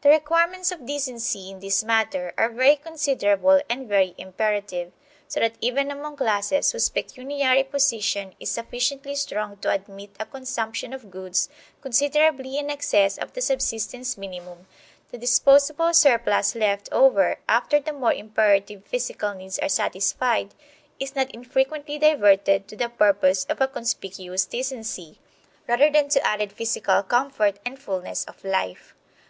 [0.00, 4.90] The requirements of decency in this matter are very considerable and very imperative;
[5.28, 10.94] so that even among classes whose pecuniary position is sufficiently strong to admit a consumption
[10.94, 11.50] of goods
[11.82, 14.66] considerably in excess of the subsistence minimum,
[15.10, 20.54] the disposable surplus left over after the more imperative physical needs are satisfied
[20.98, 25.18] is not infrequently diverted to the purpose of a conspicuous decency,
[25.68, 28.94] rather than to added physical comfort and fullness of life.